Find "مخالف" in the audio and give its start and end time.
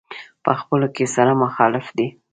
1.43-1.87